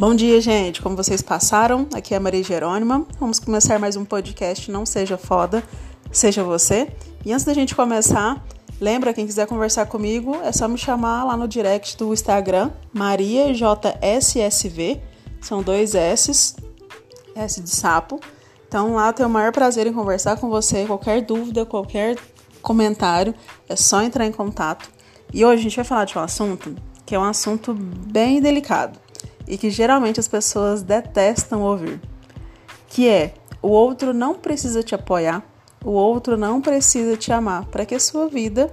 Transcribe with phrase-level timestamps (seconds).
[0.00, 0.80] Bom dia, gente.
[0.80, 1.86] Como vocês passaram?
[1.92, 3.06] Aqui é a Maria Jerônima.
[3.18, 5.62] Vamos começar mais um podcast Não Seja Foda,
[6.10, 6.90] Seja Você.
[7.22, 8.42] E antes da gente começar,
[8.80, 13.52] lembra, quem quiser conversar comigo, é só me chamar lá no direct do Instagram, MariaJSSV.
[15.42, 16.56] São dois S's,
[17.34, 18.18] S de sapo.
[18.66, 20.86] Então lá tenho o maior prazer em conversar com você.
[20.86, 22.16] Qualquer dúvida, qualquer
[22.62, 23.34] comentário,
[23.68, 24.90] é só entrar em contato.
[25.30, 26.74] E hoje a gente vai falar de um assunto
[27.04, 28.98] que é um assunto bem delicado
[29.50, 32.00] e que geralmente as pessoas detestam ouvir,
[32.88, 35.42] que é o outro não precisa te apoiar,
[35.84, 38.72] o outro não precisa te amar para que a sua vida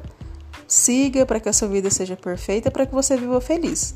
[0.68, 3.96] siga, para que a sua vida seja perfeita, para que você viva feliz.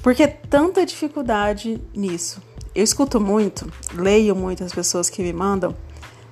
[0.00, 2.40] Porque tanta dificuldade nisso.
[2.72, 5.74] Eu escuto muito, leio muitas pessoas que me mandam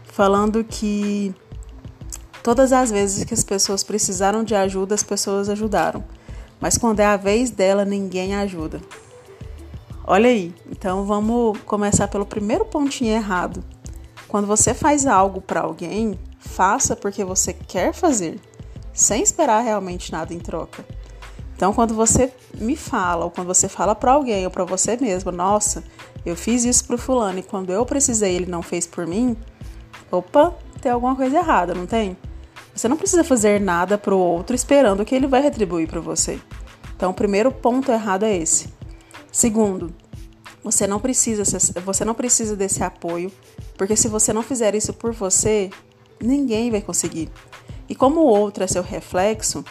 [0.04, 1.34] falando que
[2.45, 6.04] todas as vezes que as pessoas precisaram de ajuda, as pessoas ajudaram.
[6.60, 8.80] Mas quando é a vez dela, ninguém ajuda.
[10.05, 13.63] Olha aí, então vamos começar pelo primeiro pontinho errado.
[14.27, 18.41] Quando você faz algo para alguém, faça porque você quer fazer,
[18.93, 20.85] sem esperar realmente nada em troca.
[21.55, 25.30] Então, quando você me fala, ou quando você fala para alguém ou para você mesmo,
[25.30, 25.85] nossa,
[26.27, 29.37] eu fiz isso pro fulano e quando eu precisei ele não fez por mim,
[30.11, 32.17] opa, tem alguma coisa errada, não tem?
[32.75, 36.41] Você não precisa fazer nada pro outro esperando que ele vai retribuir para você.
[36.97, 38.82] Então, o primeiro ponto errado é esse.
[39.33, 39.95] Segundo,
[40.63, 41.43] você não precisa
[41.85, 43.33] você não precisa desse apoio,
[43.77, 45.71] porque se você não fizer isso por você,
[46.21, 47.30] ninguém vai conseguir.
[47.89, 49.65] E como o outro é seu reflexo,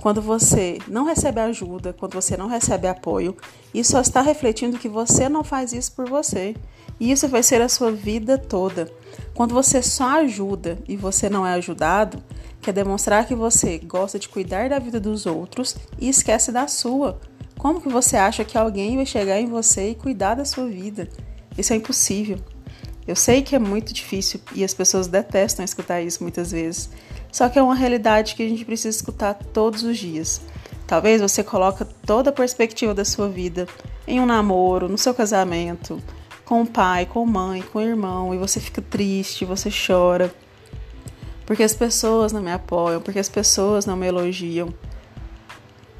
[0.00, 3.36] quando você não recebe ajuda, quando você não recebe apoio,
[3.72, 6.56] isso só está refletindo que você não faz isso por você.
[7.00, 8.90] E isso vai ser a sua vida toda.
[9.32, 12.22] Quando você só ajuda e você não é ajudado,
[12.60, 17.18] quer demonstrar que você gosta de cuidar da vida dos outros e esquece da sua.
[17.64, 21.08] Como que você acha que alguém vai chegar em você e cuidar da sua vida?
[21.56, 22.38] Isso é impossível.
[23.06, 26.90] Eu sei que é muito difícil e as pessoas detestam escutar isso muitas vezes.
[27.32, 30.42] Só que é uma realidade que a gente precisa escutar todos os dias.
[30.86, 33.66] Talvez você coloque toda a perspectiva da sua vida
[34.06, 36.02] em um namoro, no seu casamento,
[36.44, 40.30] com o pai, com a mãe, com o irmão, e você fica triste, você chora.
[41.46, 44.68] Porque as pessoas não me apoiam, porque as pessoas não me elogiam.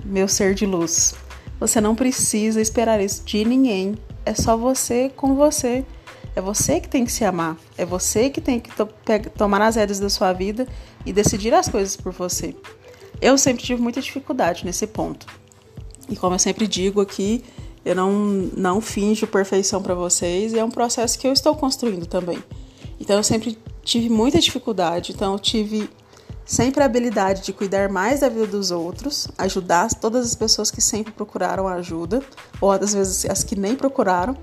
[0.04, 1.14] Meu ser de luz.
[1.60, 3.94] Você não precisa esperar isso de ninguém.
[4.24, 5.84] É só você com você.
[6.36, 7.56] É você que tem que se amar.
[7.78, 8.88] É você que tem que to
[9.36, 10.66] tomar as rédeas da sua vida
[11.06, 12.54] e decidir as coisas por você.
[13.20, 15.26] Eu sempre tive muita dificuldade nesse ponto.
[16.08, 17.44] E como eu sempre digo aqui,
[17.84, 18.12] eu não,
[18.56, 22.42] não finjo perfeição para vocês e é um processo que eu estou construindo também.
[22.98, 25.88] Então eu sempre tive muita dificuldade, então eu tive
[26.44, 30.80] sempre a habilidade de cuidar mais da vida dos outros, ajudar todas as pessoas que
[30.80, 32.22] sempre procuraram ajuda,
[32.60, 34.36] ou às vezes as que nem procuraram,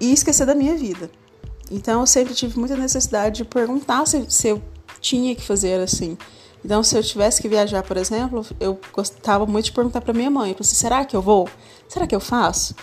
[0.00, 1.10] e esquecer da minha vida.
[1.70, 4.62] Então eu sempre tive muita necessidade de perguntar se, se eu
[5.00, 6.16] tinha que fazer assim.
[6.64, 10.28] Então, se eu tivesse que viajar, por exemplo, eu gostava muito de perguntar para minha
[10.28, 11.48] mãe: assim, será que eu vou?
[11.88, 12.74] Será que eu faço?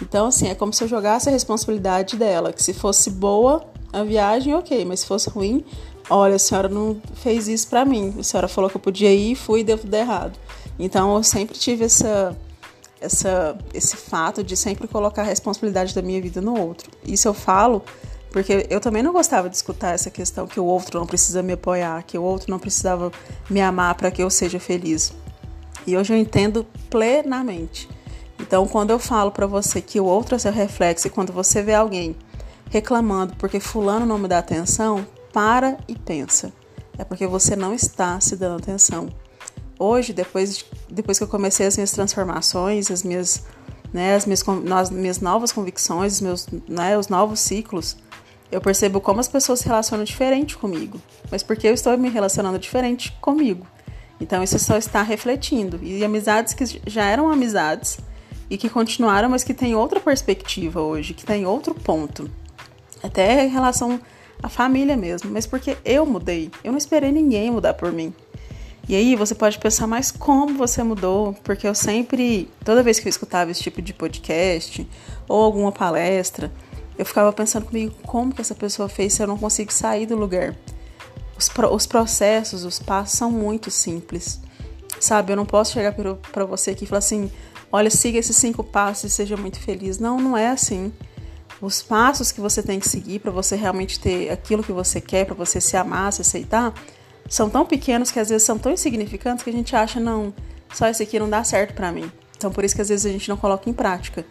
[0.00, 3.62] Então, assim, é como se eu jogasse a responsabilidade dela, que se fosse boa
[3.96, 5.64] a viagem, ok, mas se fosse ruim,
[6.10, 8.14] olha, a senhora não fez isso para mim.
[8.18, 10.38] A senhora falou que eu podia ir, fui e tudo errado.
[10.78, 12.36] Então eu sempre tive essa,
[13.00, 16.90] essa, esse fato de sempre colocar a responsabilidade da minha vida no outro.
[17.04, 17.82] Isso eu falo
[18.30, 21.54] porque eu também não gostava de escutar essa questão que o outro não precisa me
[21.54, 23.10] apoiar, que o outro não precisava
[23.48, 25.14] me amar para que eu seja feliz.
[25.86, 27.88] E hoje eu entendo plenamente.
[28.38, 31.62] Então, quando eu falo para você que o outro é seu reflexo e quando você
[31.62, 32.14] vê alguém
[32.70, 36.52] reclamando porque fulano não me dá atenção, para e pensa.
[36.98, 39.08] É porque você não está se dando atenção.
[39.78, 43.44] Hoje, depois, depois que eu comecei as minhas transformações, as minhas,
[43.92, 44.42] né, as minhas,
[44.74, 47.96] as minhas novas convicções, os meus, né, os novos ciclos,
[48.50, 50.98] eu percebo como as pessoas se relacionam diferente comigo.
[51.30, 53.66] Mas porque eu estou me relacionando diferente comigo.
[54.20, 55.78] Então isso só está refletindo.
[55.82, 57.98] E amizades que já eram amizades
[58.48, 62.30] e que continuaram, mas que têm outra perspectiva hoje, que têm outro ponto.
[63.06, 64.00] Até em relação
[64.42, 66.50] a família mesmo, mas porque eu mudei.
[66.62, 68.12] Eu não esperei ninguém mudar por mim.
[68.88, 71.34] E aí você pode pensar, mas como você mudou?
[71.42, 74.88] Porque eu sempre, toda vez que eu escutava esse tipo de podcast
[75.28, 76.52] ou alguma palestra,
[76.96, 80.14] eu ficava pensando comigo, como que essa pessoa fez se eu não consigo sair do
[80.14, 80.54] lugar?
[81.36, 84.40] Os, os processos, os passos são muito simples.
[85.00, 85.92] Sabe, eu não posso chegar
[86.32, 87.30] para você aqui e falar assim,
[87.72, 89.98] olha, siga esses cinco passos e seja muito feliz.
[89.98, 90.92] Não, não é assim
[91.60, 95.24] os passos que você tem que seguir para você realmente ter aquilo que você quer,
[95.24, 96.74] para você se amar, se aceitar,
[97.28, 100.32] são tão pequenos que às vezes são tão insignificantes que a gente acha, não,
[100.72, 102.10] só esse aqui não dá certo para mim.
[102.36, 104.24] Então por isso que às vezes a gente não coloca em prática.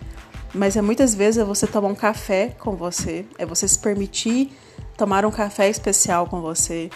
[0.54, 4.52] mas é muitas vezes é você tomar um café com você, é você se permitir
[4.96, 6.90] tomar um café especial com você,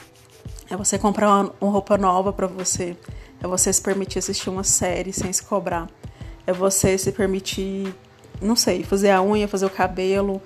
[0.69, 2.95] é você comprar uma, uma roupa nova para você,
[3.41, 5.89] é você se permitir assistir uma série sem se cobrar,
[6.45, 7.93] é você se permitir,
[8.41, 10.41] não sei, fazer a unha, fazer o cabelo,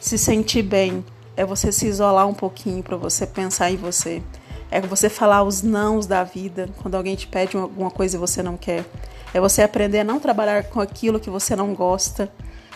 [0.00, 1.04] se sentir bem,
[1.36, 4.22] é você se isolar um pouquinho para você pensar em você.
[4.70, 8.42] É você falar os nãos da vida quando alguém te pede alguma coisa e você
[8.42, 8.84] não quer.
[9.32, 12.30] É você aprender a não trabalhar com aquilo que você não gosta.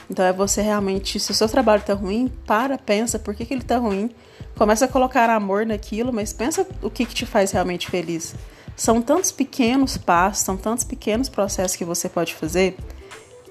[0.09, 3.53] Então é você realmente, se o seu trabalho tá ruim, para, pensa por que, que
[3.53, 4.11] ele tá ruim.
[4.57, 8.35] Começa a colocar amor naquilo, mas pensa o que, que te faz realmente feliz.
[8.77, 12.77] São tantos pequenos passos, são tantos pequenos processos que você pode fazer.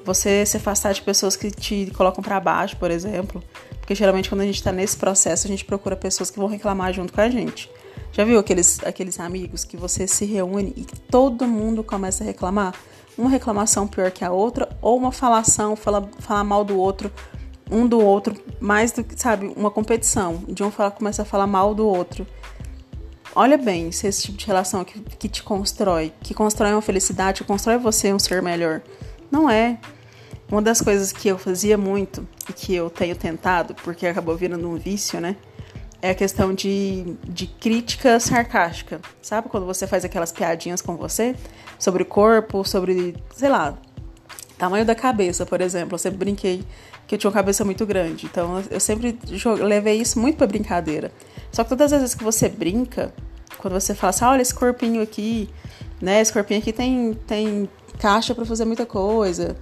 [0.03, 3.43] Você se afastar de pessoas que te colocam para baixo, por exemplo.
[3.79, 6.93] Porque geralmente quando a gente está nesse processo, a gente procura pessoas que vão reclamar
[6.93, 7.69] junto com a gente.
[8.11, 12.73] Já viu aqueles, aqueles amigos que você se reúne e todo mundo começa a reclamar?
[13.17, 17.11] Uma reclamação pior que a outra, ou uma falação, fala, falar mal do outro,
[17.69, 20.43] um do outro, mais do que, sabe, uma competição.
[20.47, 22.27] De um fala, começa a falar mal do outro.
[23.33, 27.41] Olha bem se esse tipo de relação que, que te constrói, que constrói uma felicidade,
[27.41, 28.81] que constrói você um ser melhor.
[29.31, 29.79] Não é.
[30.51, 34.67] Uma das coisas que eu fazia muito e que eu tenho tentado, porque acabou virando
[34.69, 35.37] um vício, né?
[36.01, 38.99] É a questão de, de crítica sarcástica.
[39.21, 41.35] Sabe quando você faz aquelas piadinhas com você
[41.79, 43.77] sobre o corpo, sobre, sei lá,
[44.57, 45.95] tamanho da cabeça, por exemplo.
[45.95, 46.63] Eu sempre brinquei
[47.07, 48.25] que eu tinha uma cabeça muito grande.
[48.25, 49.17] Então eu sempre
[49.63, 51.11] levei isso muito pra brincadeira.
[51.51, 53.13] Só que todas as vezes que você brinca,
[53.57, 55.49] quando você fala assim, ah, olha esse corpinho aqui,
[56.01, 56.21] né?
[56.21, 57.69] Esse corpinho aqui tem, tem
[58.01, 59.55] caixa para fazer muita coisa.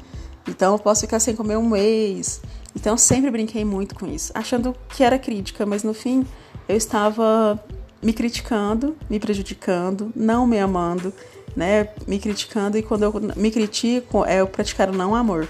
[0.47, 2.41] Então eu posso ficar sem comer um mês.
[2.73, 6.25] Então eu sempre brinquei muito com isso, achando que era crítica, mas no fim
[6.67, 7.61] eu estava
[8.01, 11.11] me criticando, me prejudicando, não me amando,
[11.55, 11.89] né?
[12.07, 15.49] Me criticando e quando eu me critico é eu praticar o não amor.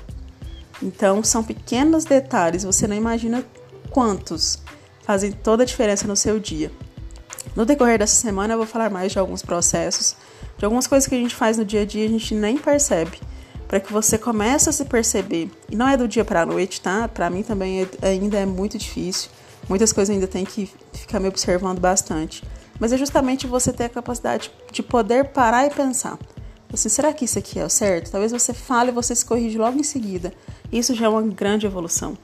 [0.81, 3.45] Então são pequenos detalhes, você não imagina
[3.91, 4.59] quantos
[5.03, 6.71] fazem toda a diferença no seu dia.
[7.55, 10.15] No decorrer dessa semana eu vou falar mais de alguns processos,
[10.59, 13.17] de algumas coisas que a gente faz no dia a dia a gente nem percebe
[13.67, 15.49] para que você comece a se perceber.
[15.69, 17.07] E não é do dia para a noite, tá?
[17.07, 19.29] Para mim também é, ainda é muito difícil.
[19.69, 22.43] Muitas coisas ainda tem que ficar me observando bastante.
[22.79, 26.17] Mas é justamente você ter a capacidade de poder parar e pensar.
[26.73, 28.09] Assim, será que isso aqui é o certo?
[28.09, 30.33] Talvez você fale e você se corrige logo em seguida.
[30.71, 32.17] Isso já é uma grande evolução.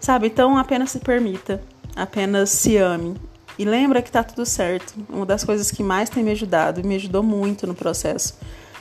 [0.00, 0.28] Sabe?
[0.28, 1.60] Então apenas se permita,
[1.96, 3.16] apenas se ame.
[3.58, 4.94] E lembra que tá tudo certo.
[5.08, 8.34] Uma das coisas que mais tem me ajudado e me ajudou muito no processo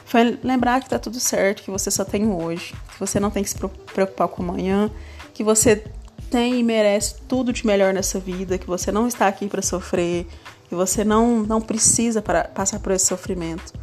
[0.06, 3.44] foi lembrar que tá tudo certo, que você só tem hoje, que você não tem
[3.44, 4.92] que se preocupar com amanhã,
[5.34, 5.84] que você
[6.30, 10.28] tem e merece tudo de melhor nessa vida, que você não está aqui para sofrer,
[10.68, 13.74] que você não, não precisa para passar por esse sofrimento.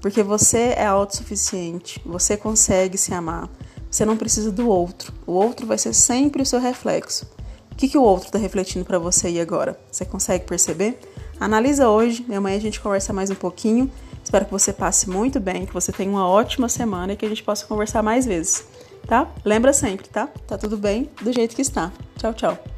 [0.00, 3.48] Porque você é autossuficiente, você consegue se amar,
[3.90, 5.12] você não precisa do outro.
[5.26, 7.26] O outro vai ser sempre o seu reflexo.
[7.78, 9.78] O que, que o outro está refletindo para você e agora?
[9.88, 10.98] Você consegue perceber?
[11.38, 13.88] Analisa hoje, amanhã a gente conversa mais um pouquinho
[14.28, 17.28] Espero que você passe muito bem, que você tenha uma ótima semana e que a
[17.30, 18.62] gente possa conversar mais vezes,
[19.06, 19.26] tá?
[19.42, 20.28] Lembra sempre, tá?
[20.46, 21.90] Tá tudo bem do jeito que está.
[22.18, 22.77] Tchau, tchau.